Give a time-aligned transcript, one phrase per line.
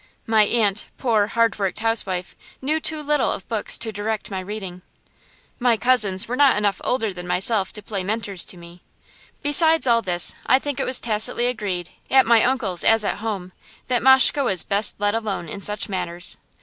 [0.25, 4.81] My aunt, poor hard worked housewife, knew too little of books to direct my reading.
[5.59, 8.81] My cousins were not enough older than myself to play mentors to me.
[9.43, 13.51] Besides all this, I think it was tacitly agreed, at my uncle's as at home,
[13.89, 16.39] that Mashke was best let alone in such matters.